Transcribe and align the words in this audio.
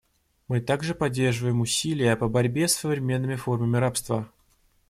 Мы 0.47 0.61
также 0.61 0.95
поддерживаем 0.95 1.61
усилия 1.61 2.15
по 2.15 2.27
борьбе 2.27 2.67
с 2.67 2.73
современными 2.73 3.35
формами 3.35 3.77
рабства. 3.77 4.31